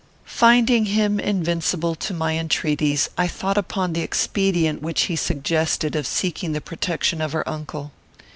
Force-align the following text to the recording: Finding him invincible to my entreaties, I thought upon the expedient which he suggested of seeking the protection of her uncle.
Finding 0.25 0.85
him 0.85 1.19
invincible 1.19 1.93
to 1.93 2.11
my 2.11 2.35
entreaties, 2.35 3.07
I 3.19 3.27
thought 3.27 3.55
upon 3.55 3.93
the 3.93 4.01
expedient 4.01 4.81
which 4.81 5.03
he 5.03 5.15
suggested 5.15 5.95
of 5.95 6.07
seeking 6.07 6.53
the 6.53 6.59
protection 6.59 7.21
of 7.21 7.33
her 7.33 7.47
uncle. 7.47 7.91